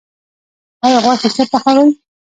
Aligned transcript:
ایا 0.85 0.97
غوښه 1.03 1.29
ښه 1.35 1.43
پخوئ؟ 1.51 1.89